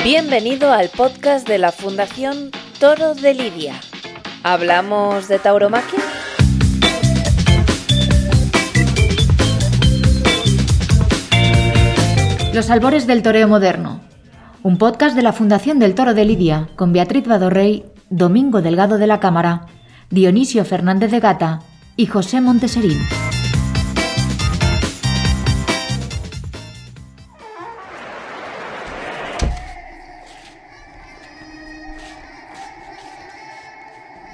[0.00, 2.50] Bienvenido al podcast de la Fundación
[2.80, 3.74] Toro de Lidia.
[4.42, 6.00] ¿Hablamos de tauromaquia?
[12.52, 14.00] Los albores del toreo moderno.
[14.62, 19.06] Un podcast de la Fundación del Toro de Lidia con Beatriz Badorrey, Domingo Delgado de
[19.06, 19.66] la Cámara,
[20.10, 21.60] Dionisio Fernández de Gata
[21.96, 22.98] y José Monteserín.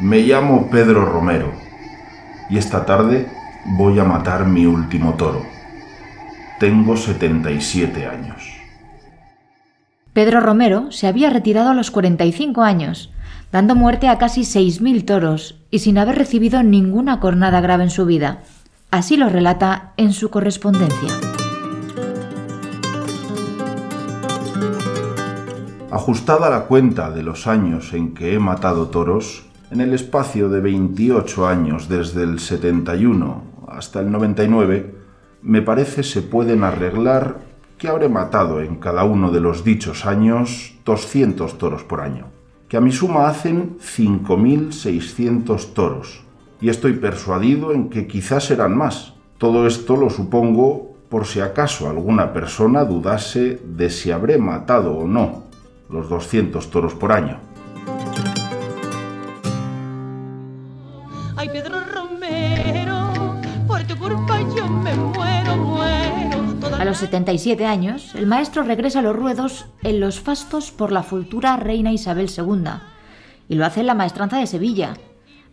[0.08, 1.52] Me llamo Pedro Romero
[2.48, 3.30] y esta tarde
[3.76, 5.42] voy a matar mi último toro.
[6.58, 8.42] Tengo 77 años.
[10.14, 13.12] Pedro Romero se había retirado a los 45 años,
[13.52, 18.06] dando muerte a casi 6.000 toros y sin haber recibido ninguna cornada grave en su
[18.06, 18.38] vida.
[18.90, 21.12] Así lo relata en su correspondencia.
[25.90, 30.60] Ajustada la cuenta de los años en que he matado toros, en el espacio de
[30.60, 34.94] 28 años desde el 71 hasta el 99,
[35.42, 37.40] me parece se pueden arreglar
[37.76, 42.26] que habré matado en cada uno de los dichos años 200 toros por año,
[42.68, 46.22] que a mi suma hacen 5.600 toros,
[46.60, 49.14] y estoy persuadido en que quizás serán más.
[49.36, 55.06] Todo esto lo supongo por si acaso alguna persona dudase de si habré matado o
[55.06, 55.44] no
[55.88, 57.47] los 200 toros por año.
[66.88, 71.54] Los 77 años, el maestro regresa a los ruedos en los fastos por la futura
[71.58, 72.64] reina Isabel II,
[73.46, 74.94] y lo hace en la maestranza de Sevilla,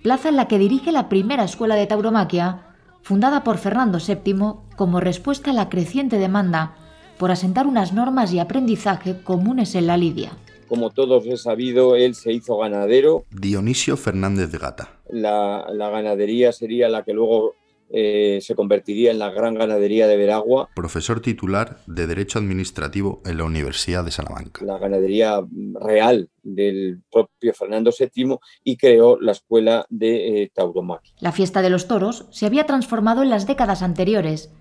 [0.01, 5.01] plaza en la que dirige la primera escuela de tauromaquia, fundada por Fernando VII como
[5.01, 6.77] respuesta a la creciente demanda
[7.17, 10.31] por asentar unas normas y aprendizaje comunes en la lidia.
[10.69, 13.25] Como todos he sabido, él se hizo ganadero.
[13.29, 15.01] Dionisio Fernández de Gata.
[15.09, 17.55] La, la ganadería sería la que luego
[17.91, 20.69] eh, se convertiría en la gran ganadería de Veragua.
[20.75, 24.65] Profesor titular de Derecho Administrativo en la Universidad de Salamanca.
[24.65, 25.41] la ganadería
[25.73, 31.13] real del propio Fernando VII y creó la escuela de eh, tauromaquia.
[31.19, 34.51] La fiesta de los toros se había transformado en las décadas anteriores,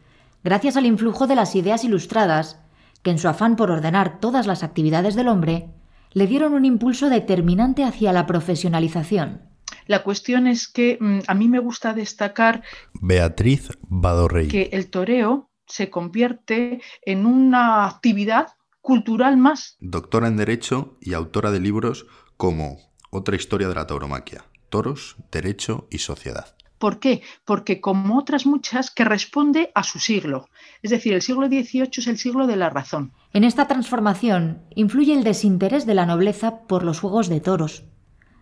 [0.43, 2.61] gracias al influjo de las ideas ilustradas,
[3.03, 5.71] que en su afán por ordenar todas las actividades del hombre,
[6.13, 9.54] le dieron un impulso determinante hacia la profesionalización.
[9.87, 12.63] La cuestión es que mm, a mí me gusta destacar
[13.01, 14.49] Beatriz Badorrey.
[14.49, 18.49] que el toreo se convierte en una actividad
[18.81, 19.77] cultural más.
[19.81, 22.07] Doctora en Derecho y autora de libros
[22.37, 22.79] como
[23.11, 26.55] Otra historia de la tauromaquia, Toros, Derecho y Sociedad.
[26.79, 27.23] ¿Por qué?
[27.47, 30.49] Porque como otras muchas que responde a su siglo.
[30.83, 33.13] Es decir, el siglo XVIII es el siglo de la razón.
[33.33, 37.85] En esta transformación influye el desinterés de la nobleza por los juegos de toros.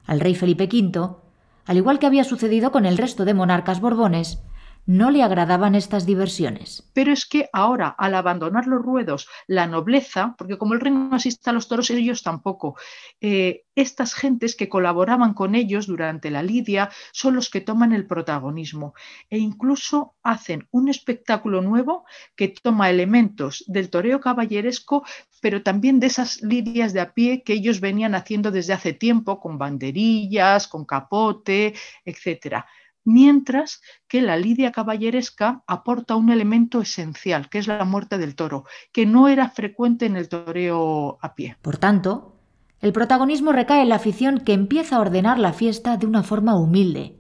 [0.07, 1.22] Al rey Felipe V,
[1.65, 4.39] al igual que había sucedido con el resto de monarcas borbones,
[4.87, 6.91] no le agradaban estas diversiones.
[6.93, 11.15] Pero es que ahora, al abandonar los ruedos, la nobleza, porque como el rey no
[11.15, 12.77] asiste a los toros, ellos tampoco,
[13.21, 18.07] eh, estas gentes que colaboraban con ellos durante la lidia son los que toman el
[18.07, 18.95] protagonismo
[19.31, 22.05] e incluso hacen un espectáculo nuevo
[22.37, 25.05] que toma elementos del toreo caballeresco,
[25.41, 29.41] pero también de esas lidias de a pie que ellos venían haciendo desde hace tiempo,
[29.41, 32.67] con banderillas, con capote, etcétera
[33.05, 38.65] mientras que la lidia caballeresca aporta un elemento esencial, que es la muerte del toro,
[38.93, 41.57] que no era frecuente en el toreo a pie.
[41.63, 42.37] Por tanto,
[42.81, 46.59] el protagonismo recae en la afición que empieza a ordenar la fiesta de una forma
[46.59, 47.17] humilde,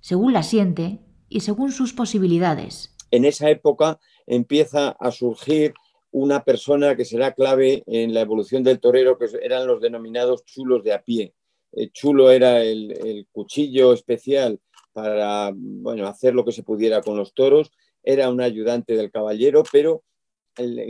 [0.00, 2.94] según la siente y según sus posibilidades.
[3.10, 5.74] En esa época empieza a surgir
[6.10, 10.82] una persona que será clave en la evolución del torero, que eran los denominados chulos
[10.84, 11.34] de a pie.
[11.72, 14.60] El chulo era el, el cuchillo especial
[14.94, 17.70] para bueno, hacer lo que se pudiera con los toros.
[18.02, 20.02] Era un ayudante del caballero, pero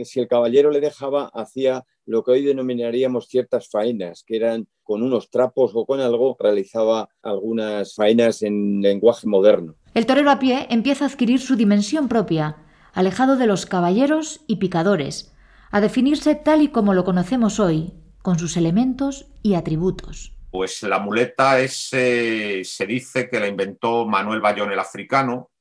[0.03, 5.01] si el caballero le dejaba, hacía lo que hoy denominaríamos ciertas faenas, que eran con
[5.01, 9.75] unos trapos o con algo, realizaba algunas faenas en lenguaje moderno.
[9.95, 12.57] El torero a pie empieza a adquirir su dimensión propia,
[12.93, 15.33] alejado de los caballeros y picadores,
[15.71, 20.34] a definirse tal y como lo conocemos hoy, con sus elementos y atributos.
[20.55, 25.51] Pues la muleta eh, se dice que la inventó Manuel Bayón el africano,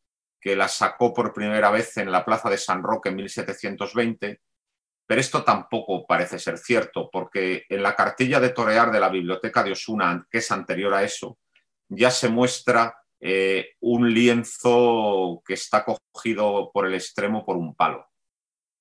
[0.41, 4.41] que la sacó por primera vez en la plaza de San Roque en 1720,
[5.05, 9.65] pero esto tampoco parece ser cierto, porque en la cartilla de torear de la Biblioteca
[9.65, 11.39] de Osuna, que es anterior a eso,
[11.89, 18.07] ya se muestra eh, un lienzo que está cogido por el extremo por un palo.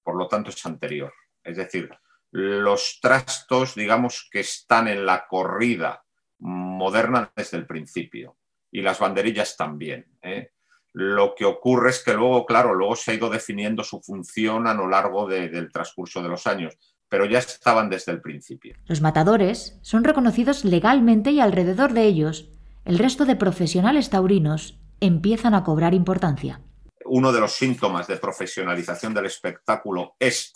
[0.04, 1.12] Por lo tanto, es anterior.
[1.44, 1.90] Es decir,
[2.34, 6.04] los trastos, digamos, que están en la corrida
[6.40, 8.38] moderna desde el principio
[8.72, 10.08] y las banderillas también.
[10.24, 10.50] ¿eh?
[10.94, 14.74] Lo que ocurre es que luego, claro, luego se ha ido definiendo su función a
[14.74, 16.76] lo largo del transcurso de los años,
[17.08, 18.76] pero ya estaban desde el principio.
[18.86, 22.50] Los matadores son reconocidos legalmente y alrededor de ellos
[22.84, 26.62] el resto de profesionales taurinos empiezan a cobrar importancia.
[27.06, 30.52] Uno de los síntomas de profesionalización del espectáculo es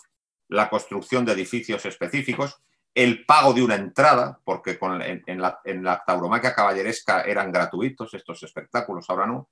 [0.49, 2.57] la construcción de edificios específicos,
[2.93, 9.27] el pago de una entrada, porque en, la, tauromaquia caballeresca eran gratuitos estos espectáculos, ahora
[9.27, 9.49] no,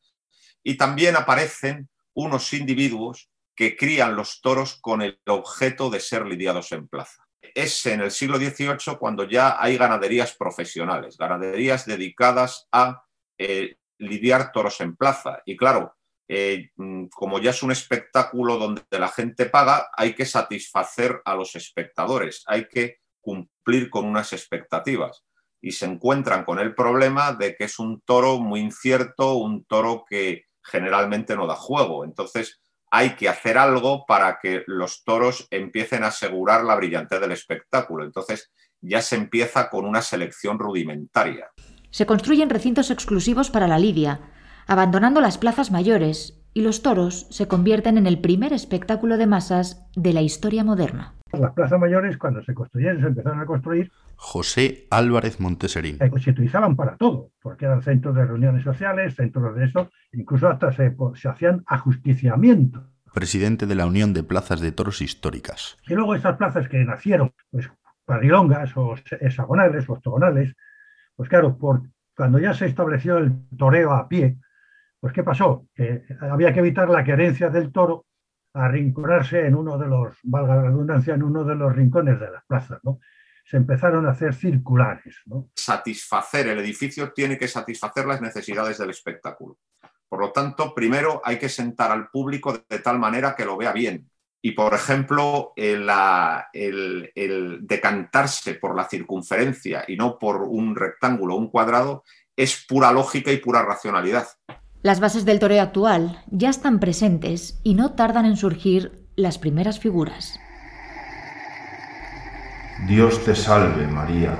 [0.63, 6.71] y también aparecen unos individuos que crían los toros con el objeto de ser lidiados
[6.71, 7.23] en plaza.
[7.53, 13.03] Es en el siglo XVIII cuando ya hay ganaderías profesionales, ganaderías dedicadas a
[13.37, 15.41] eh, lidiar toros en plaza.
[15.45, 15.95] Y claro,
[16.27, 21.35] eh, mm, como ya es un espectáculo donde la gente paga, hay que satisfacer a
[21.35, 25.23] los espectadores, hay que cumplir con unas expectativas.
[25.61, 30.05] Y se encuentran con el problema de que es un toro muy incierto, un toro
[30.07, 32.05] que generalmente no da juego.
[32.05, 32.61] Entonces
[32.91, 38.03] hay que hacer algo para que los toros empiecen a asegurar la brillantez del espectáculo.
[38.03, 41.49] Entonces ya se empieza con una selección rudimentaria.
[41.89, 44.31] Se construyen recintos exclusivos para la lidia,
[44.67, 49.85] abandonando las plazas mayores, y los toros se convierten en el primer espectáculo de masas
[49.95, 51.13] de la historia moderna.
[51.33, 53.91] Las plazas mayores, cuando se construyeron, se empezaron a construir.
[54.15, 55.97] José Álvarez Monteserín.
[55.99, 60.47] Eh, se utilizaban para todo, porque eran centros de reuniones sociales, centros de eso, incluso
[60.47, 62.83] hasta se, se hacían ajusticiamientos.
[63.13, 65.77] Presidente de la Unión de Plazas de Toros Históricas.
[65.87, 67.69] Y luego estas plazas que nacieron, pues
[68.05, 70.55] parilongas o hexagonales o octogonales,
[71.17, 71.81] pues claro, por,
[72.15, 74.37] cuando ya se estableció el toreo a pie,
[75.05, 75.67] pues ¿qué pasó?
[75.75, 78.07] Que había que evitar la querencia del toro
[78.55, 82.31] a arrinconarse en uno de los, valga la redundancia, en uno de los rincones de
[82.31, 82.79] las plazas.
[83.45, 85.17] Se empezaron a hacer circulares.
[85.55, 89.59] Satisfacer, el edificio tiene que satisfacer las necesidades del espectáculo.
[90.09, 93.73] Por lo tanto, primero hay que sentar al público de tal manera que lo vea
[93.73, 94.09] bien.
[94.41, 95.85] Y, por ejemplo, el
[97.61, 102.03] decantarse por la circunferencia y no por un rectángulo o un cuadrado
[102.35, 104.27] es pura lógica y pura racionalidad.
[104.85, 109.79] Las bases del toreo actual ya están presentes y no tardan en surgir las primeras
[109.79, 110.39] figuras.
[112.87, 114.37] Dios te salve María,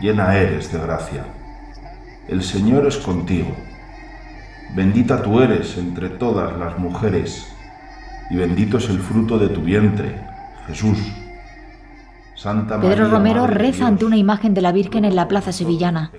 [0.00, 1.22] llena eres de gracia.
[2.28, 3.54] El Señor es contigo.
[4.74, 7.54] Bendita tú eres entre todas las mujeres,
[8.30, 10.18] y bendito es el fruto de tu vientre,
[10.66, 10.96] Jesús.
[12.34, 16.10] Santa Pedro Romero reza ante una imagen de la Virgen en la plaza sevillana,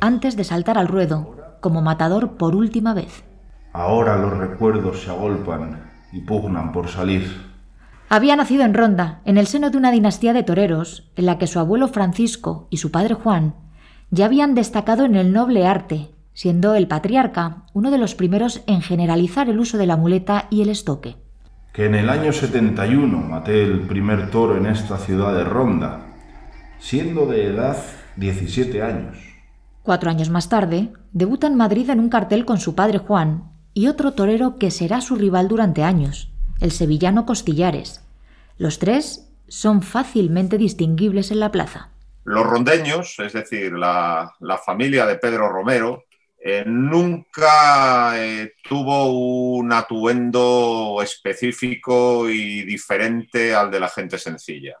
[0.00, 1.35] antes de saltar al ruedo,
[1.66, 3.24] como matador por última vez.
[3.72, 7.28] Ahora los recuerdos se agolpan y pugnan por salir.
[8.08, 11.48] Había nacido en Ronda, en el seno de una dinastía de toreros, en la que
[11.48, 13.56] su abuelo Francisco y su padre Juan
[14.12, 18.80] ya habían destacado en el noble arte, siendo el patriarca uno de los primeros en
[18.80, 21.16] generalizar el uso de la muleta y el estoque.
[21.72, 26.14] Que en el año 71 maté el primer toro en esta ciudad de Ronda,
[26.78, 27.76] siendo de edad
[28.14, 29.16] 17 años.
[29.86, 33.86] Cuatro años más tarde, debuta en Madrid en un cartel con su padre Juan y
[33.86, 36.30] otro torero que será su rival durante años,
[36.60, 38.04] el sevillano Costillares.
[38.58, 41.88] Los tres son fácilmente distinguibles en la plaza.
[42.24, 46.04] Los rondeños, es decir, la, familia de Pedro Romero,
[46.38, 54.76] eh, nunca eh, tuvo un atuendo específico y diferente al de la gente sencilla.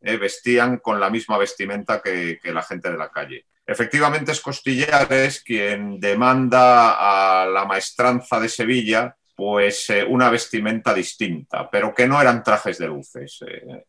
[0.00, 3.46] Eh, vestían con la misma vestimenta que la gente de la calle.
[3.66, 11.68] Efectivamente es Costillares quien demanda a la maestranza de Sevilla pues eh, una vestimenta distinta,
[11.70, 13.38] pero que no eran trajes de luces.
[13.46, 13.84] Eh,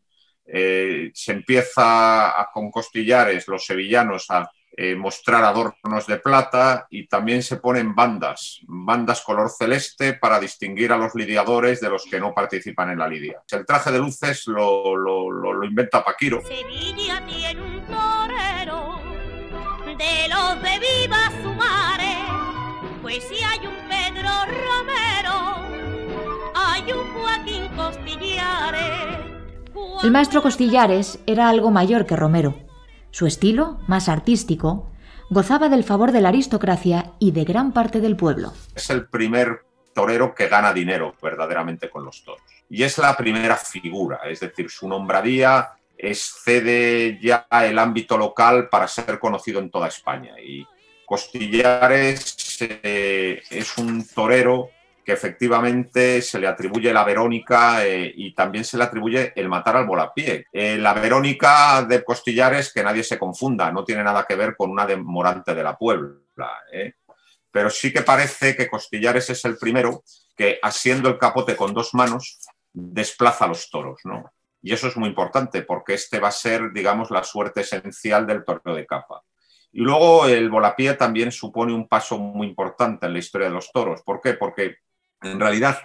[0.46, 4.52] eh, se empieza con Costillares, los sevillanos, a
[4.96, 10.98] mostrar adornos de plata y también se ponen bandas, bandas color celeste para distinguir a
[10.98, 13.42] los lidiadores de los que no participan en la lidia.
[13.50, 16.44] El traje de luces lo, inventa Paquiro.
[16.44, 18.37] Sevilla tiene un torero
[19.98, 21.58] de los de viva su
[23.02, 25.56] pues si hay un Pedro Romero,
[26.54, 29.18] hay un Joaquín Costillares.
[30.04, 32.56] El maestro Costillares era algo mayor que Romero.
[33.12, 34.92] Su estilo, más artístico,
[35.30, 38.54] gozaba del favor de la aristocracia y de gran parte del pueblo.
[38.76, 39.64] Es el primer
[39.94, 42.42] torero que gana dinero verdaderamente con los toros.
[42.70, 48.88] Y es la primera figura, es decir, su nombradía excede ya el ámbito local para
[48.88, 50.36] ser conocido en toda España.
[50.40, 50.66] Y
[51.06, 54.72] Costillares eh, es un torero
[55.06, 59.78] que efectivamente se le atribuye la Verónica eh, y también se le atribuye el matar
[59.78, 60.48] al volapié.
[60.52, 64.70] Eh, la Verónica de Costillares, que nadie se confunda, no tiene nada que ver con
[64.70, 66.20] una de Morante de la Puebla.
[67.50, 70.04] Pero sí que parece que Costillares es el primero
[70.36, 72.40] que, asiendo el capote con dos manos,
[72.74, 74.02] desplaza a los toros.
[74.04, 74.30] ¿no?
[74.68, 78.44] Y eso es muy importante porque este va a ser, digamos, la suerte esencial del
[78.44, 79.24] torneo de capa.
[79.72, 83.72] Y luego el volapié también supone un paso muy importante en la historia de los
[83.72, 84.02] toros.
[84.02, 84.34] ¿Por qué?
[84.34, 84.80] Porque
[85.22, 85.78] en realidad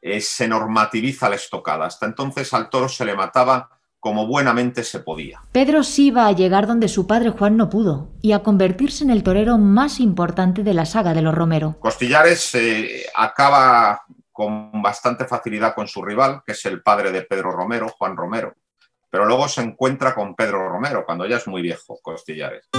[0.00, 1.86] eh, se normativiza la estocada.
[1.86, 3.68] Hasta entonces al toro se le mataba
[3.98, 5.42] como buenamente se podía.
[5.50, 9.10] Pedro sí va a llegar donde su padre Juan no pudo y a convertirse en
[9.10, 11.76] el torero más importante de la saga de los Romero.
[11.80, 14.02] Costillares eh, acaba
[14.40, 18.54] con bastante facilidad con su rival, que es el padre de Pedro Romero, Juan Romero,
[19.10, 22.70] pero luego se encuentra con Pedro Romero cuando ya es muy viejo, Costillares.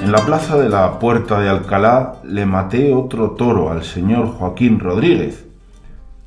[0.00, 4.78] En la plaza de la Puerta de Alcalá le maté otro toro al señor Joaquín
[4.78, 5.44] Rodríguez,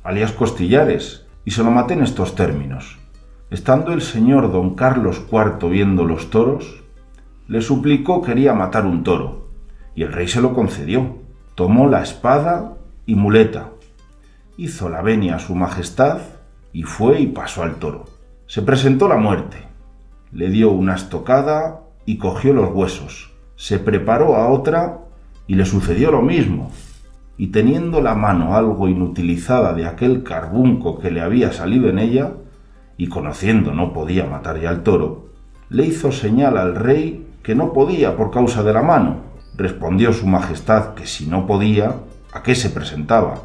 [0.04, 2.98] alias Costillares, y se lo maté en estos términos.
[3.48, 6.82] Estando el señor don Carlos IV viendo los toros,
[7.46, 9.48] le suplicó quería matar un toro,
[9.94, 11.16] y el rey se lo concedió.
[11.54, 12.74] Tomó la espada
[13.08, 13.70] y muleta,
[14.56, 16.20] hizo la venia a su majestad
[16.72, 18.04] y fue y pasó al toro.
[18.46, 19.56] Se presentó la muerte,
[20.30, 25.00] le dio una estocada y cogió los huesos se preparó a otra
[25.48, 26.70] y le sucedió lo mismo.
[27.36, 32.34] Y teniendo la mano algo inutilizada de aquel carbunco que le había salido en ella,
[32.96, 35.30] y conociendo no podía matar ya al toro,
[35.70, 39.22] le hizo señal al rey que no podía por causa de la mano.
[39.56, 41.96] Respondió su majestad que si no podía,
[42.38, 43.42] ¿a qué se presentaba?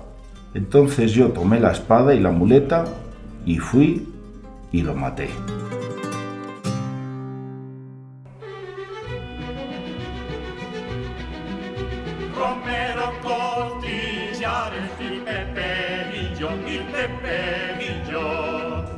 [0.53, 2.85] Entonces yo tomé la espada y la muleta
[3.43, 4.07] y fui
[4.71, 5.29] y lo maté.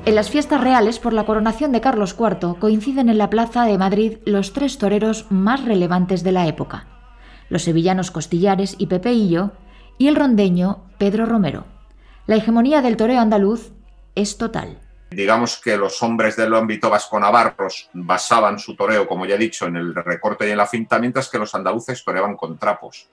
[0.06, 3.78] En las fiestas reales por la coronación de Carlos IV coinciden en la Plaza de
[3.78, 6.86] Madrid los tres toreros más relevantes de la época,
[7.50, 9.52] los sevillanos Costillares y Pepeillo
[9.98, 11.66] y el rondeño Pedro Romero.
[12.28, 13.72] La hegemonía del toreo andaluz
[14.16, 14.80] es total.
[15.12, 19.78] Digamos que los hombres del ámbito vasco-navarros basaban su toreo, como ya he dicho, en
[19.78, 23.08] el recorte y en la finta, mientras que los andaluces toreaban con trapos,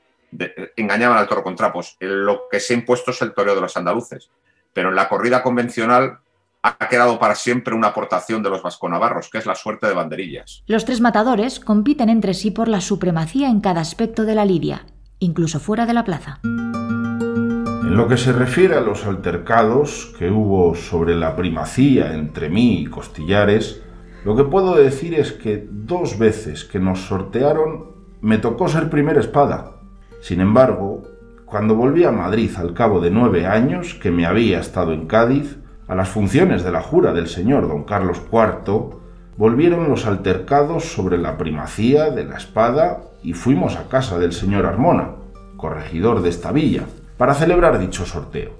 [0.76, 1.96] engañaban al toro con trapos.
[2.00, 4.30] Lo que se ha impuesto es el toreo de los andaluces,
[4.72, 6.18] pero en la corrida convencional
[6.62, 10.62] ha quedado para siempre una aportación de los vasconavarros, que es la suerte de banderillas.
[10.66, 14.86] Los tres matadores compiten entre sí por la supremacía en cada aspecto de la lidia,
[15.22, 16.40] incluso fuera de la plaza.
[16.44, 22.80] En lo que se refiere a los altercados que hubo sobre la primacía entre mí
[22.80, 23.82] y Costillares,
[24.24, 29.20] lo que puedo decir es que dos veces que nos sortearon me tocó ser primera
[29.20, 29.76] espada.
[30.20, 31.02] Sin embargo,
[31.44, 35.58] cuando volví a Madrid al cabo de nueve años que me había estado en Cádiz,
[35.86, 39.01] a las funciones de la jura del señor don Carlos IV,
[39.36, 44.66] volvieron los altercados sobre la primacía de la espada y fuimos a casa del señor
[44.66, 45.12] Armona,
[45.56, 46.84] corregidor de esta villa,
[47.16, 48.50] para celebrar dicho sorteo.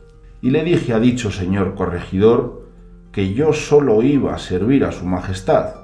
[0.41, 2.63] Y le dije a dicho señor corregidor
[3.13, 5.75] que yo solo iba a servir a su majestad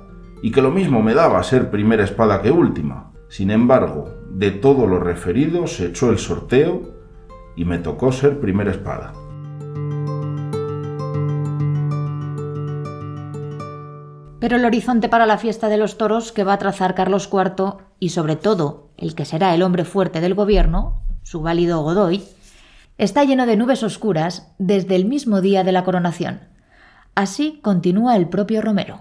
[0.42, 3.12] y que lo mismo me daba ser primera espada que última.
[3.28, 6.94] Sin embargo, de todo lo referido se echó el sorteo
[7.56, 9.12] y me tocó ser primera espada.
[14.40, 17.78] Pero el horizonte para la fiesta de los toros que va a trazar Carlos IV
[17.98, 22.22] y sobre todo el que será el hombre fuerte del gobierno, su válido Godoy,
[22.98, 26.40] está lleno de nubes oscuras desde el mismo día de la coronación.
[27.14, 29.00] Así continúa el propio Romero.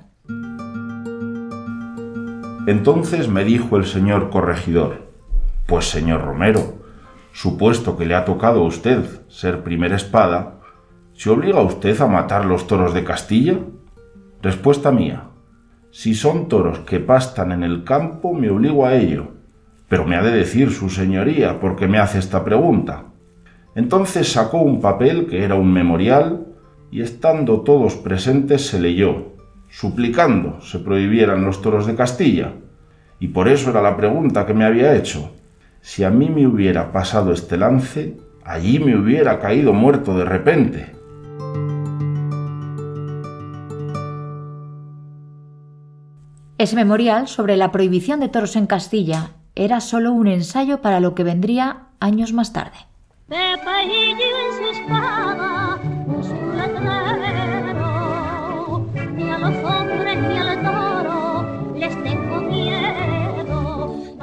[2.67, 5.11] Entonces me dijo el señor corregidor,
[5.67, 6.79] pues señor Romero,
[7.31, 10.59] supuesto que le ha tocado a usted ser primera espada,
[11.13, 13.59] ¿se obliga usted a matar los toros de Castilla?
[14.39, 15.23] Respuesta mía.
[15.89, 19.29] Si son toros que pastan en el campo, me obligo a ello.
[19.89, 23.05] Pero me ha de decir su señoría por qué me hace esta pregunta.
[23.73, 26.45] Entonces sacó un papel que era un memorial
[26.91, 29.33] y estando todos presentes se leyó,
[29.69, 32.53] suplicando se prohibieran los toros de Castilla.
[33.19, 35.31] Y por eso era la pregunta que me había hecho.
[35.81, 40.96] Si a mí me hubiera pasado este lance, allí me hubiera caído muerto de repente.
[46.59, 51.13] Ese memorial sobre la prohibición de toros en Castilla era solo un ensayo para lo
[51.13, 52.77] que vendría años más tarde.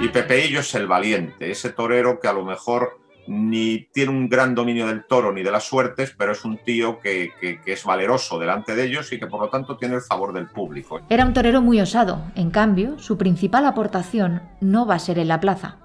[0.01, 4.55] Y Pepeillo es el valiente, ese torero que a lo mejor ni tiene un gran
[4.55, 7.33] dominio del toro ni de las suertes, pero es un tío que,
[7.65, 11.01] es valeroso delante de ellos y que por lo tanto tiene el favor del público.
[11.09, 15.29] Era un torero muy osado, en cambio, su principal aportación no va a ser en
[15.29, 15.77] la plaza.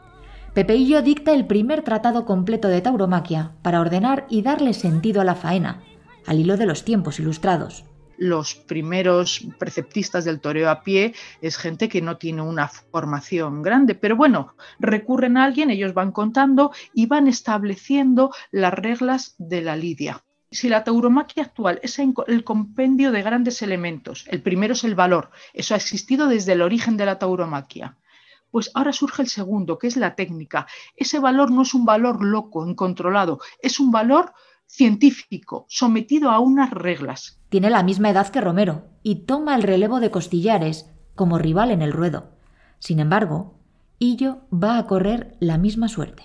[0.53, 5.35] Pepeillo dicta el primer tratado completo de tauromaquia para ordenar y darle sentido a la
[5.35, 5.83] faena,
[6.25, 7.85] al hilo de los tiempos ilustrados
[8.19, 13.95] los primeros preceptistas del toreo a pie es gente que no tiene una formación grande,
[13.95, 19.77] pero bueno, recurren a alguien, ellos van contando y van estableciendo las reglas de la
[19.77, 20.21] lidia.
[20.51, 25.31] Si la tauromaquia actual es el compendio de grandes elementos, el primero es el valor,
[25.53, 27.95] eso ha existido desde el origen de la tauromaquia.
[28.51, 30.65] Pues ahora surge el segundo, que es la técnica.
[30.95, 34.33] Ese valor no es un valor loco, incontrolado, es un valor
[34.69, 37.41] científico, sometido a unas reglas.
[37.49, 41.81] Tiene la misma edad que Romero y toma el relevo de Costillares como rival en
[41.81, 42.29] el ruedo.
[42.77, 43.55] Sin embargo,
[43.97, 46.23] Illo va a correr la misma suerte.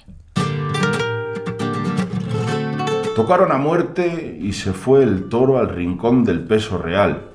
[3.17, 7.31] Tocaron a muerte y se fue el toro al rincón del peso real.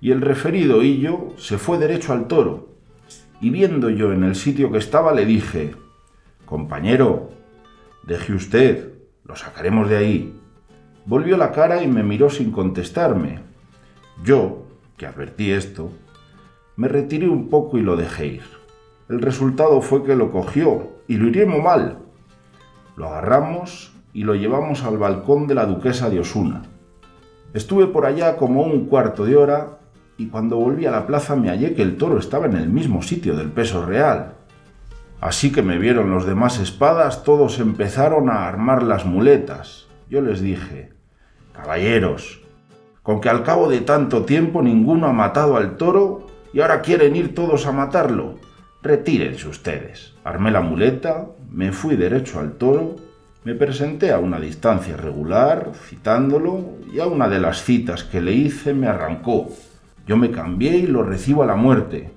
[0.00, 2.68] Y el referido Illo se fue derecho al toro.
[3.40, 5.76] Y viendo yo en el sitio que estaba le dije,
[6.44, 7.30] compañero,
[8.02, 8.91] deje usted,
[9.32, 10.40] lo sacaremos de ahí.
[11.06, 13.40] Volvió la cara y me miró sin contestarme.
[14.22, 14.66] Yo,
[14.98, 15.90] que advertí esto,
[16.76, 18.42] me retiré un poco y lo dejé ir.
[19.08, 22.00] El resultado fue que lo cogió y lo iríamos mal.
[22.94, 26.64] Lo agarramos y lo llevamos al balcón de la duquesa de Osuna.
[27.54, 29.78] Estuve por allá como un cuarto de hora
[30.18, 33.00] y cuando volví a la plaza me hallé que el toro estaba en el mismo
[33.00, 34.34] sitio del peso real.
[35.22, 39.86] Así que me vieron los demás espadas, todos empezaron a armar las muletas.
[40.10, 40.90] Yo les dije,
[41.52, 42.42] caballeros,
[43.04, 47.14] con que al cabo de tanto tiempo ninguno ha matado al toro y ahora quieren
[47.14, 48.40] ir todos a matarlo.
[48.82, 50.12] Retírense ustedes.
[50.24, 52.96] Armé la muleta, me fui derecho al toro,
[53.44, 58.32] me presenté a una distancia regular, citándolo, y a una de las citas que le
[58.32, 59.50] hice me arrancó.
[60.04, 62.10] Yo me cambié y lo recibo a la muerte,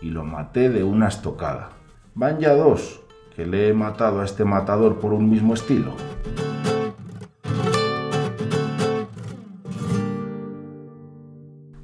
[0.00, 1.77] y lo maté de una estocada.
[2.20, 3.00] Van ya dos
[3.36, 5.94] que le he matado a este matador por un mismo estilo.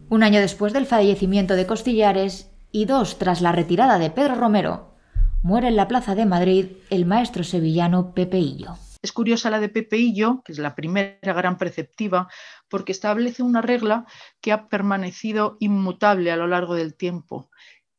[0.08, 4.96] Un año después del fallecimiento de Costillares y dos tras la retirada de Pedro Romero,
[5.44, 8.74] muere en la Plaza de Madrid el maestro sevillano Pepeillo.
[9.02, 12.26] Es curiosa la de Pepeillo, que es la primera gran preceptiva,
[12.68, 14.04] porque establece una regla
[14.40, 17.50] que ha permanecido inmutable a lo largo del tiempo,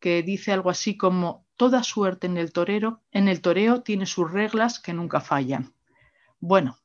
[0.01, 4.31] que dice algo así como Toda suerte en el torero, en el toreo tiene sus
[4.31, 5.73] reglas que nunca fallan.
[6.39, 6.77] Bueno,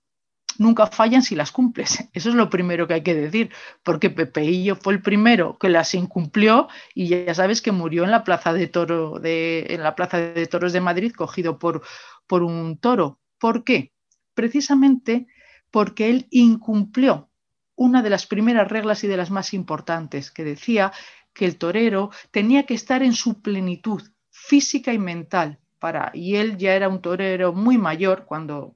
[0.58, 2.08] nunca fallan si las cumples.
[2.12, 3.50] Eso es lo primero que hay que decir,
[3.82, 8.24] porque Pepeillo fue el primero que las incumplió y ya sabes que murió en la
[8.24, 11.82] plaza de toro de, en la plaza de toros de Madrid cogido por,
[12.26, 13.18] por un toro.
[13.38, 13.92] ¿Por qué?
[14.34, 15.26] Precisamente
[15.70, 17.30] porque él incumplió
[17.74, 20.92] una de las primeras reglas y de las más importantes, que decía
[21.32, 24.02] que el torero tenía que estar en su plenitud,
[24.40, 25.58] física y mental.
[25.78, 28.74] Para, y él ya era un torero muy mayor cuando,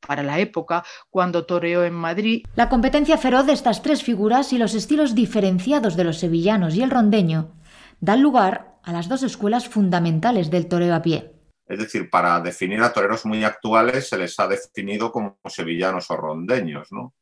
[0.00, 2.44] para la época, cuando toreó en Madrid.
[2.56, 6.82] La competencia feroz de estas tres figuras y los estilos diferenciados de los sevillanos y
[6.82, 7.54] el rondeño
[8.00, 11.32] dan lugar a las dos escuelas fundamentales del toreo a pie.
[11.66, 16.16] Es decir, para definir a toreros muy actuales se les ha definido como sevillanos o
[16.16, 17.14] rondeños, ¿no?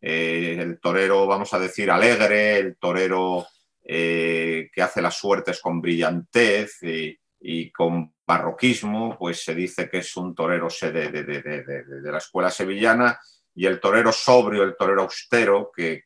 [0.00, 3.46] Eh, el torero, vamos a decir, alegre, el torero
[3.90, 6.78] eh, que hace las suertes con brillantez
[7.40, 13.18] y, con barroquismo, pues se dice que es un torero de, la escuela sevillana
[13.54, 16.04] y el torero sobrio, el torero austero, que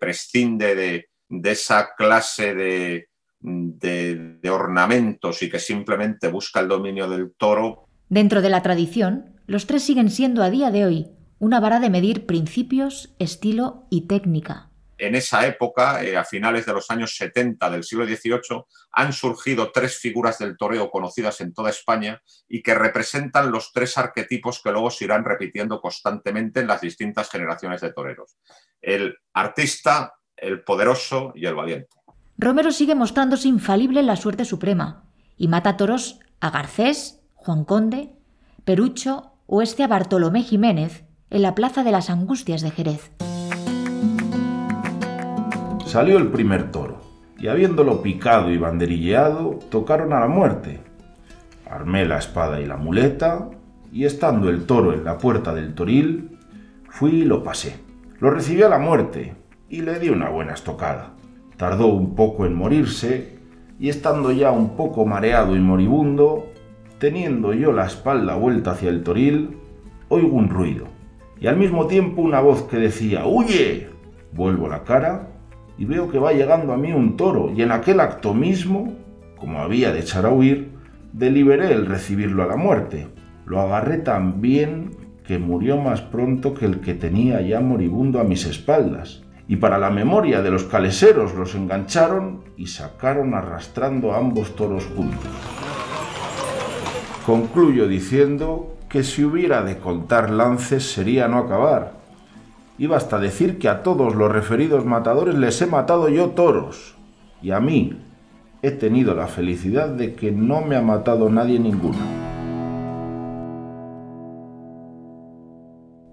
[0.00, 1.08] prescinde de,
[1.44, 7.86] esa clase de, ornamentos y que simplemente busca el dominio del toro.
[8.08, 11.90] Dentro de la tradición, los tres siguen siendo a día de hoy una vara de
[11.90, 14.72] medir principios, estilo y técnica
[15.04, 19.70] en esa época, eh, a finales de los años 70 del siglo XVIII, han surgido
[19.72, 24.72] tres figuras del toreo conocidas en toda España y que representan los tres arquetipos que
[24.72, 28.36] luego se irán repitiendo constantemente en las distintas generaciones de toreros.
[28.80, 31.88] El artista, el poderoso y el valiente.
[32.36, 35.04] Romero sigue mostrándose infalible en la suerte suprema
[35.36, 38.12] y mata toros a Garcés, Juan Conde,
[38.64, 43.10] Perucho o este a Bartolomé Jiménez en la Plaza de las Angustias de Jerez.
[45.94, 46.96] Salió el primer toro,
[47.38, 50.80] y habiéndolo picado y banderilleado, tocaron a la muerte.
[51.70, 53.48] Armé la espada y la muleta,
[53.92, 56.36] y estando el toro en la puerta del toril,
[56.88, 57.78] fui y lo pasé.
[58.18, 59.36] Lo recibí a la muerte,
[59.68, 61.10] y le di una buena estocada.
[61.56, 63.38] Tardó un poco en morirse,
[63.78, 66.46] y estando ya un poco mareado y moribundo,
[66.98, 69.58] teniendo yo la espalda vuelta hacia el toril,
[70.08, 70.88] oigo un ruido
[71.40, 73.90] y al mismo tiempo una voz que decía ¡Huye!
[74.32, 75.33] Vuelvo la cara
[75.76, 78.94] y veo que va llegando a mí un toro y en aquel acto mismo,
[79.36, 80.70] como había de echar a huir,
[81.12, 83.08] deliberé el recibirlo a la muerte.
[83.46, 84.90] Lo agarré tan bien
[85.26, 89.22] que murió más pronto que el que tenía ya moribundo a mis espaldas.
[89.46, 94.86] Y para la memoria de los caleseros los engancharon y sacaron arrastrando a ambos toros
[94.96, 95.30] juntos.
[97.26, 102.03] Concluyo diciendo que si hubiera de contar lances sería no acabar.
[102.76, 106.96] Y basta decir que a todos los referidos matadores les he matado yo toros.
[107.40, 107.96] Y a mí
[108.62, 111.98] he tenido la felicidad de que no me ha matado nadie ninguno.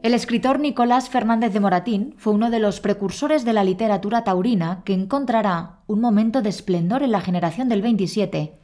[0.04, 4.82] El escritor Nicolás Fernández de Moratín fue uno de los precursores de la literatura taurina
[4.84, 8.60] que encontrará un momento de esplendor en la generación del 27,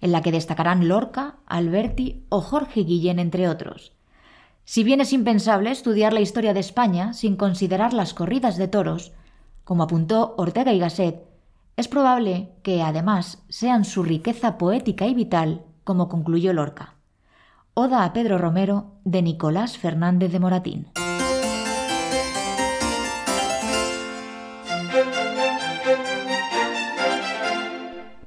[0.00, 3.92] en la que destacarán Lorca, Alberti o Jorge Guillén, entre otros.
[4.70, 9.10] Si bien es impensable estudiar la historia de España sin considerar las corridas de toros,
[9.64, 11.24] como apuntó Ortega y Gasset,
[11.76, 16.94] es probable que, además, sean su riqueza poética y vital, como concluyó Lorca.
[17.74, 20.86] Oda a Pedro Romero de Nicolás Fernández de Moratín.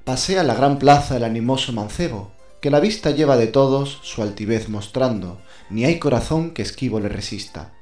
[0.03, 4.69] Pasea la gran plaza el animoso mancebo, que la vista lleva de todos su altivez
[4.69, 7.73] mostrando, ni hay corazón que esquivo le resista.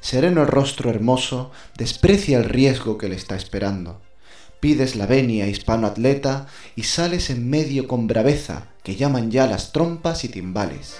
[0.00, 4.00] Sereno el rostro hermoso, desprecia el riesgo que le está esperando.
[4.58, 9.70] Pides la venia hispano atleta y sales en medio con braveza, que llaman ya las
[9.70, 10.96] trompas y timbales.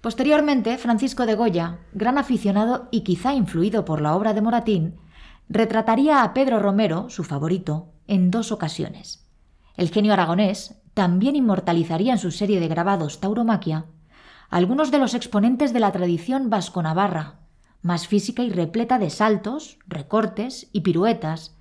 [0.00, 4.94] Posteriormente, Francisco de Goya, gran aficionado y quizá influido por la obra de Moratín,
[5.50, 9.28] retrataría a Pedro Romero, su favorito, en dos ocasiones.
[9.76, 13.84] El genio aragonés también inmortalizaría en su serie de grabados Tauromaquia
[14.50, 17.36] algunos de los exponentes de la tradición vasco-navarra,
[17.82, 21.54] más física y repleta de saltos, recortes y piruetas,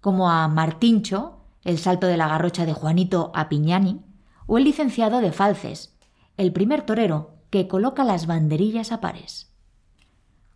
[0.00, 4.04] como a Martincho, el salto de la garrocha de Juanito a Piñani,
[4.46, 5.96] o el licenciado de Falces,
[6.36, 9.50] el primer torero que coloca las banderillas a pares.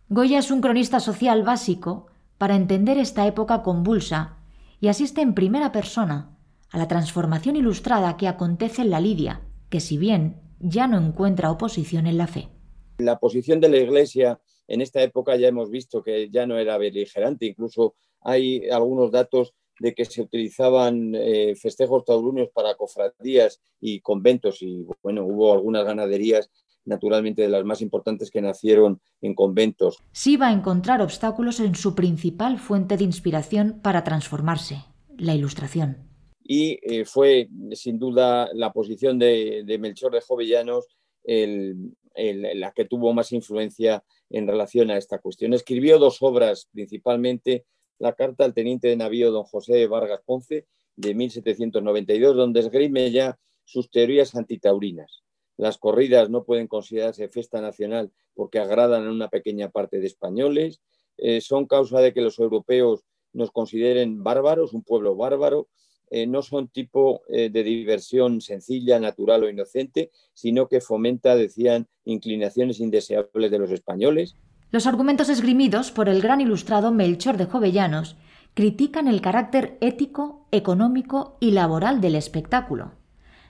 [0.07, 4.37] Goya es un cronista social básico para entender esta época convulsa
[4.79, 6.30] y asiste en primera persona
[6.71, 11.51] a la transformación ilustrada que acontece en la Lidia, que si bien ya no encuentra
[11.51, 12.49] oposición en la fe.
[12.97, 16.77] La posición de la Iglesia en esta época ya hemos visto que ya no era
[16.77, 23.99] beligerante, incluso hay algunos datos de que se utilizaban eh, festejos taurinos para cofradías y
[23.99, 26.51] conventos y bueno, hubo algunas ganaderías
[26.85, 29.97] naturalmente de las más importantes que nacieron en conventos.
[30.11, 34.85] Sí va a encontrar obstáculos en su principal fuente de inspiración para transformarse,
[35.17, 36.10] la ilustración.
[36.51, 40.85] Y eh, fue sin duda la posición de, Melchor de Jovellanos
[41.23, 45.53] la que tuvo más influencia en relación a esta cuestión.
[45.53, 47.65] Escribió dos obras principalmente,
[47.99, 50.65] la carta al teniente de navío don José Vargas Ponce
[50.97, 55.23] de 1792, donde esgrime ya sus teorías antitaurinas
[55.61, 60.81] las corridas no pueden considerarse fiesta nacional porque agradan a una pequeña parte de españoles,
[61.17, 65.69] eh, son causa de que los europeos nos consideren bárbaros, un pueblo bárbaro,
[66.11, 71.87] eh, no son tipo eh, de diversión sencilla, natural o inocente, sino que fomenta, decían,
[72.03, 74.35] inclinaciones indeseables de los españoles.
[74.71, 78.17] Los argumentos esgrimidos por el gran ilustrado Melchor de Jovellanos
[78.53, 82.91] critican el carácter ético, económico y laboral del espectáculo.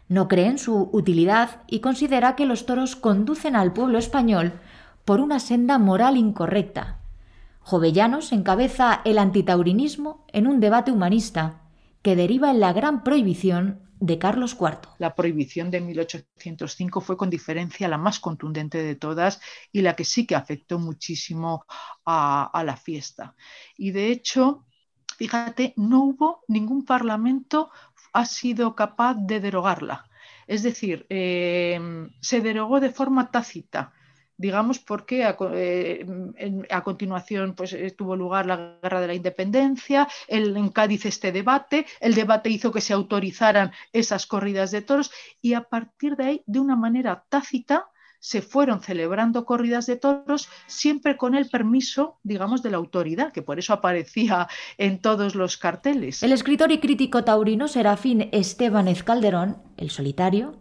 [0.08, 4.54] No cree en su utilidad y considera que los toros conducen al pueblo español
[5.04, 7.00] por una senda moral incorrecta.
[7.62, 11.61] Jovellanos encabeza el antitaurinismo en un debate humanista
[12.02, 14.90] que deriva en la gran prohibición de Carlos IV.
[14.98, 19.40] La prohibición de 1805 fue con diferencia la más contundente de todas
[19.72, 21.66] y la que sí que afectó muchísimo
[22.06, 23.36] a, la fiesta.
[23.78, 24.66] Y de hecho,
[25.18, 27.70] fíjate, no hubo ningún parlamento
[28.12, 30.10] ha sido capaz de derogarla.
[30.48, 33.94] Es decir, em, se derogó de forma tácita,
[34.41, 36.06] digamos porque a, eh,
[36.84, 42.15] continuación pues, tuvo lugar la guerra de la independencia, el, en Cádiz este debate, el
[42.15, 46.60] debate hizo que se autorizaran esas corridas de toros y a partir de ahí, de
[46.60, 47.88] una manera tácita,
[48.21, 53.41] se fueron celebrando corridas de toros siempre con el permiso, digamos, de la autoridad, que
[53.41, 56.21] por eso aparecía en todos los carteles.
[56.21, 60.56] El escritor y crítico taurino Serafín Estebanez Calderón, el solitario,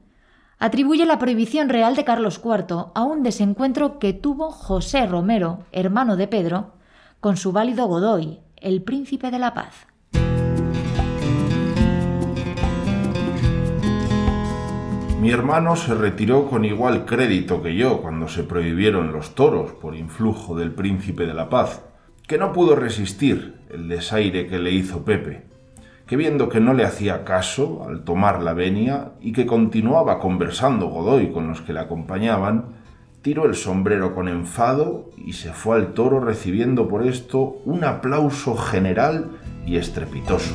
[0.60, 6.16] atribuye la prohibición real de Carlos IV a un desencuentro que tuvo José Romero, hermano
[6.16, 6.74] de Pedro,
[7.18, 9.86] con su válido Godoy, el príncipe de la paz.
[15.18, 19.96] Mi hermano se retiró con igual crédito que yo cuando se prohibieron los toros por
[19.96, 21.82] influjo del príncipe de la paz,
[22.26, 25.49] que no pudo resistir el desaire que le hizo Pepe,
[26.10, 30.88] que viendo que no le hacía caso al tomar la venia y que continuaba conversando
[30.88, 32.64] Godoy con los que le acompañaban,
[33.22, 38.56] tiró el sombrero con enfado y se fue al toro recibiendo por esto un aplauso
[38.56, 40.52] general y estrepitoso.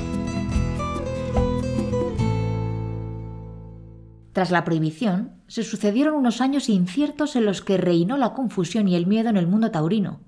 [4.34, 8.96] Tras la prohibición, se sucedieron unos años inciertos en los que reinó la confusión y
[8.98, 10.20] el miedo en el mundo taurino,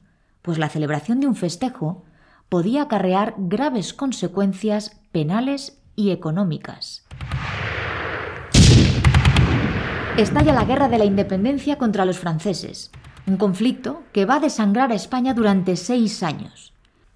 [0.42, 2.06] pues la celebración de un festejo
[2.50, 7.06] podía acarrear graves consecuencias penales y económicas.
[10.18, 12.92] Estalla la Guerra de la Independencia contra los franceses,
[13.28, 16.74] un conflicto que va a desangrar a España durante seis años.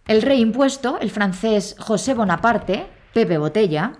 [0.07, 3.93] El rey impuesto, el francés José Bonaparte, Pepe Botella,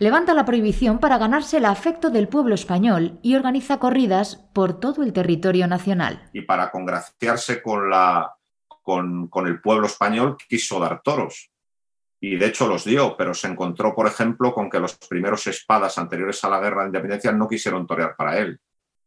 [0.00, 5.02] levanta la prohibición para ganarse el afecto del pueblo español y organiza corridas por todo
[5.02, 6.28] el territorio nacional.
[6.32, 8.34] Y para congraciarse con, la,
[8.82, 11.50] con, el pueblo español quiso dar toros.
[12.20, 15.96] Y de hecho los dio, pero se encontró, por ejemplo, con que los primeros espadas
[15.98, 18.60] anteriores a la guerra de independencia no quisieron torear para él.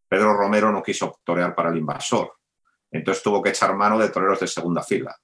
[0.07, 2.33] Pedro Romero no quiso torear para el invasor.
[2.91, 5.15] Entonces tuvo que echar mano de toreros de segunda fila.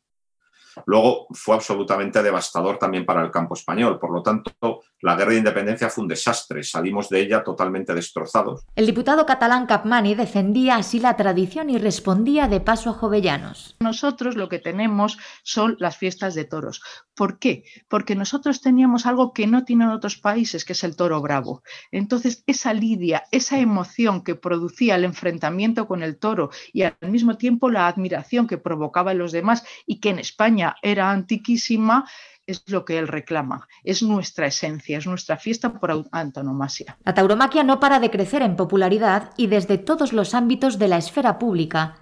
[0.85, 3.99] Luego fue absolutamente devastador también para el campo español.
[3.99, 6.63] Por lo tanto, la guerra de independencia fue un desastre.
[6.63, 8.65] Salimos de ella totalmente destrozados.
[8.75, 13.75] El diputado catalán Capmani defendía así la tradición y respondía de paso a Jovellanos.
[13.79, 16.81] Nosotros lo que tenemos son las fiestas de toros.
[17.15, 17.63] ¿Por qué?
[17.87, 21.63] Porque nosotros teníamos algo que no tienen otros países, que es el toro bravo.
[21.91, 27.37] Entonces, esa lidia, esa emoción que producía el enfrentamiento con el toro y al mismo
[27.37, 32.05] tiempo la admiración que provocaba en los demás y que en España era antiquísima,
[32.49, 36.97] es lo que él reclama, es nuestra esencia, es nuestra fiesta por antonomasia.
[37.05, 40.97] La tauromaquia no para de crecer en popularidad y desde todos los ámbitos de la
[40.97, 41.97] esfera pública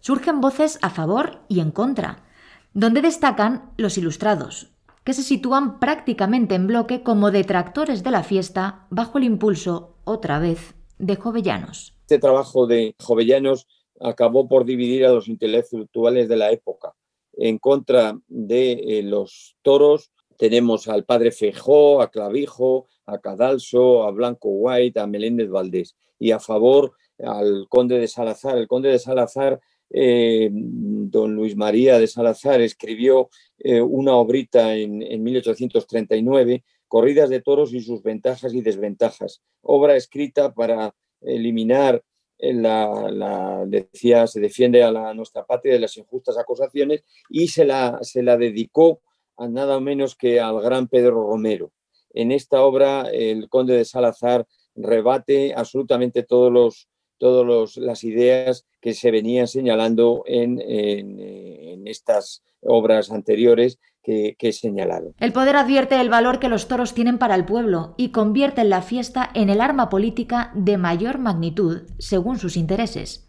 [0.00, 2.24] surgen voces a favor y en contra,
[2.72, 4.70] donde destacan los ilustrados,
[5.02, 10.38] que se sitúan prácticamente en bloque como detractores de la fiesta bajo el impulso, otra
[10.38, 11.96] vez, de Jovellanos.
[12.02, 13.66] Este trabajo de Jovellanos
[14.00, 16.94] acabó por dividir a los intelectuales de la época
[17.38, 20.10] en contra de eh, los toros.
[20.36, 25.96] Tenemos al padre Fejó, a Clavijo, a Cadalso, a Blanco White, a Meléndez Valdés.
[26.18, 28.58] Y a favor al conde de Salazar.
[28.58, 35.02] El conde de Salazar, eh, don Luis María de Salazar, escribió eh, una obrita en,
[35.02, 39.42] en 1839, Corridas de toros y sus ventajas y desventajas.
[39.60, 42.02] Obra escrita para eliminar
[42.38, 47.98] la, decía, se defiende a, la, nuestra patria de las injustas acusaciones y se la,
[48.02, 49.00] se la dedicó
[49.36, 51.72] a nada menos que al gran Pedro Romero.
[52.12, 58.94] En esta obra el conde de Salazar rebate absolutamente todos los, todas las ideas que
[58.94, 65.12] se venían señalando en, en, estas obras anteriores que, he señalado.
[65.18, 68.82] El poder advierte el valor que los toros tienen para el pueblo y convierte la
[68.82, 73.28] fiesta en el arma política de mayor magnitud según sus intereses.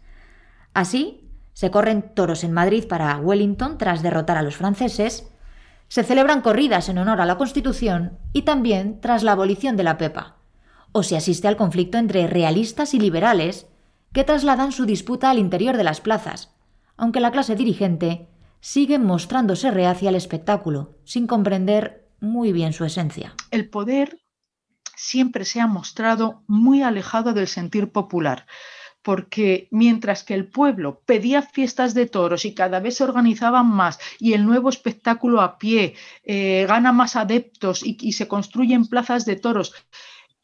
[0.72, 5.30] Así, se corren toros en Madrid para Wellington tras derrotar a los franceses,
[5.88, 9.98] se celebran corridas en honor a la Constitución y también tras la abolición de la
[9.98, 10.36] PEPA,
[10.92, 13.66] o se asiste al conflicto entre realistas y liberales
[14.12, 16.54] que trasladan su disputa al interior de las plazas,
[16.96, 18.29] aunque la clase dirigente
[18.60, 23.34] sigue mostrándose reacia al espectáculo, sin comprender muy bien su esencia.
[23.50, 24.20] El poder
[24.96, 28.46] siempre se ha mostrado muy alejado del sentir popular,
[29.02, 33.98] porque mientras que el pueblo pedía fiestas de toros y cada vez se organizaban más
[34.18, 39.36] y el nuevo espectáculo a pie eh, gana más adeptos y se construyen plazas de
[39.36, 39.72] toros,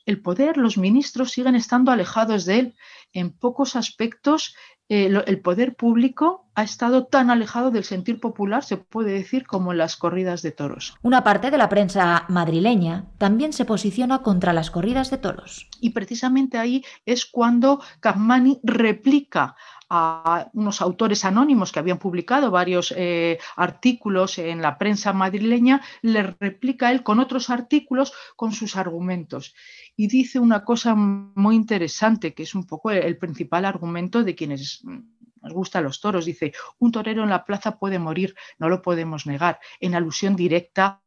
[0.06, 2.74] el poder, los ministros siguen estando alejados de él.
[3.16, 4.54] En pocos aspectos,
[4.90, 9.72] eh, el poder público ha estado tan alejado del sentir popular, se puede decir, como
[9.72, 10.94] en las corridas de toros.
[11.02, 15.70] Una parte de la prensa madrileña también se posiciona contra las corridas de toros.
[15.80, 19.56] Y precisamente ahí es cuando Capmani replica
[19.88, 26.22] a unos autores anónimos que habían publicado varios eh, artículos en la prensa madrileña, le
[26.22, 29.54] replica él con otros artículos con sus argumentos.
[29.96, 34.82] Y dice una cosa muy interesante, que es un poco el principal argumento de quienes
[34.84, 36.24] nos gustan los toros.
[36.24, 41.02] Dice, un torero en la plaza puede morir, no lo podemos negar, en alusión directa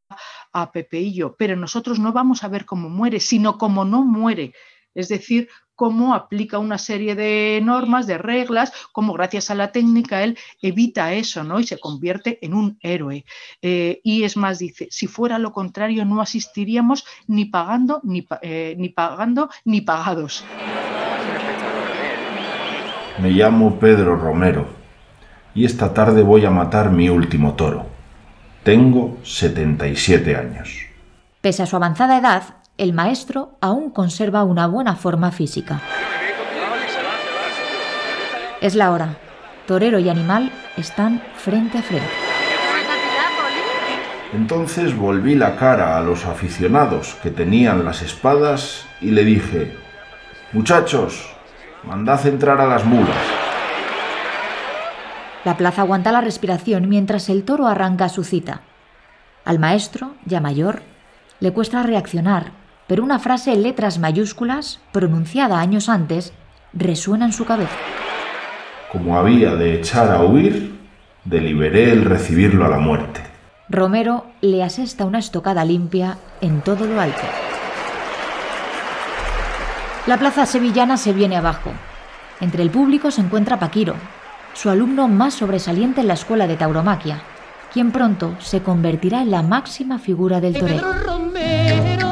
[0.53, 4.53] a Pepeillo, pero nosotros no vamos a ver cómo muere, sino cómo no muere.
[4.95, 10.23] Es decir, cómo aplica una serie de normas, de reglas, cómo gracias a la técnica
[10.23, 11.57] él evita eso, ¿no?
[11.57, 13.23] Y se convierte en un héroe.
[13.61, 18.75] Eh, y es más, dice, si fuera lo contrario, no asistiríamos ni pagando ni, eh,
[18.77, 20.43] ni pagando ni pagados.
[23.21, 24.67] Me llamo Pedro Romero
[25.55, 27.85] y esta tarde voy a matar mi último toro.
[28.63, 30.89] Tengo 77 años.
[31.39, 35.81] Pese a su avanzada edad, el maestro aún conserva una buena forma física.
[38.61, 39.17] Es la hora.
[39.67, 42.09] Torero y animal están frente a frente.
[44.33, 49.75] Entonces volví la cara a los aficionados que tenían las espadas y le dije,
[50.53, 51.29] Muchachos,
[51.83, 53.17] mandad entrar a las mulas.
[55.45, 58.61] La plaza aguanta la respiración mientras el toro arranca su cita.
[59.45, 60.81] Al maestro, ya mayor,
[61.39, 62.58] le cuesta reaccionar,
[62.89, 66.33] pero una frase en letras mayúsculas, pronunciada años antes,
[66.73, 67.75] resuena en su cabeza.
[68.91, 70.75] Como había de echar a huir,
[71.23, 73.21] deliberé el recibirlo a la muerte.
[73.69, 77.21] Romero le asesta una estocada limpia en todo lo alto.
[80.07, 81.69] La plaza sevillana se viene abajo.
[82.41, 83.93] Entre el público se encuentra Paquiro,
[84.55, 87.21] su alumno más sobresaliente en la escuela de tauromaquia,
[87.71, 92.08] quien pronto se convertirá en la máxima figura del toreo.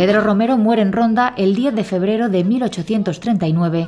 [0.00, 3.86] Pedro Romero muere en Ronda el 10 de febrero de 1839,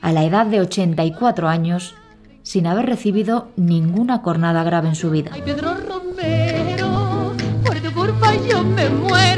[0.00, 1.96] a la edad de 84 años,
[2.44, 5.32] sin haber recibido ninguna cornada grave en su vida.
[5.44, 7.32] Pedro Romero,
[7.64, 9.37] por tu culpa yo me muero.